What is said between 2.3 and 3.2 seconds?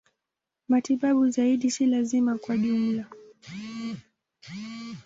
kwa ujumla.